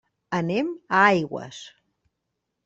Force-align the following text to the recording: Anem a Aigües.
Anem 0.37 0.71
a 0.99 1.03
Aigües. 1.09 1.61